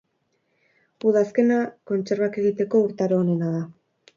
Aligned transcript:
Udazkena 1.09 1.59
kontserbak 1.91 2.41
egiteko 2.45 2.85
urtaro 2.87 3.21
onena 3.27 3.53
da. 3.59 3.65